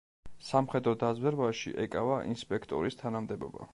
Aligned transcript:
სამხედრო 0.45 0.93
დაზვერვაში 1.03 1.73
ეკავა 1.85 2.17
ინსპექტორის 2.33 2.99
თანამდებობა. 3.03 3.69